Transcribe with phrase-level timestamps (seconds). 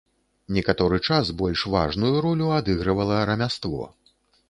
[0.55, 3.83] Некаторы час больш важную ролю адыгрывала рамяство.